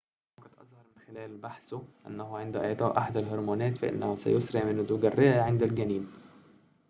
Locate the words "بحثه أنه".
1.37-2.37